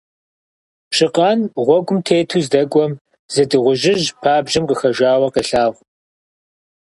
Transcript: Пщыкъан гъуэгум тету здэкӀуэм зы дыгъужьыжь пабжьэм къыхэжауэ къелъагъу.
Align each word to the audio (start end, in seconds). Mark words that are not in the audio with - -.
Пщыкъан 0.89 1.39
гъуэгум 1.65 1.99
тету 2.05 2.39
здэкӀуэм 2.45 2.93
зы 3.33 3.43
дыгъужьыжь 3.49 4.07
пабжьэм 4.21 4.63
къыхэжауэ 4.69 5.27
къелъагъу. 5.33 5.83